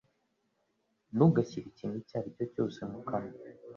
Ntugashyire 1.15 1.65
ikintu 1.69 1.95
icyo 2.01 2.15
aricyo 2.19 2.45
cyose 2.53 2.79
mukanwa 2.89 3.35